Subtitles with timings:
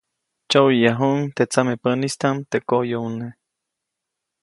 [0.49, 2.13] Tsyoʼyäyajuʼuŋ teʼ tsamepäʼnis
[2.49, 3.27] teʼ koʼyoʼune.